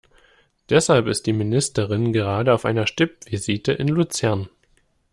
Deshalb 0.71 1.05
ist 1.05 1.27
die 1.27 1.31
Ministerin 1.33 2.11
gerade 2.11 2.55
auf 2.55 2.65
einer 2.65 2.87
Stippvisite 2.87 3.73
in 3.73 3.87
Luzern. 3.87 4.49